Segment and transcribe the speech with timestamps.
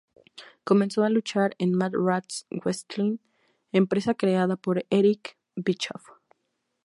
[0.63, 3.19] Comenzó a luchar en Mat Rats Wrestling,
[3.71, 6.09] empresa creada por Eric Bischoff.